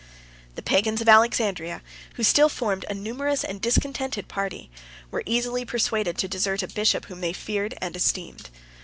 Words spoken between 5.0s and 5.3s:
were